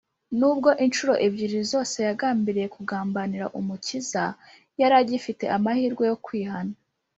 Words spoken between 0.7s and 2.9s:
incuro ebyiri zose yagambiriye